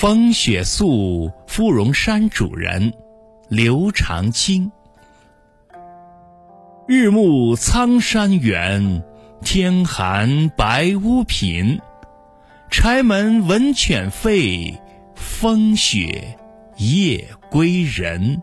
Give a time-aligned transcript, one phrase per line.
[0.00, 2.94] 风雪宿芙蓉山主人
[3.50, 4.72] 刘长卿
[6.88, 9.04] 日暮苍山远
[9.42, 11.78] 天寒白屋贫。
[12.70, 14.74] 柴门闻犬吠
[15.14, 16.34] 风雪
[16.78, 18.40] 夜归人。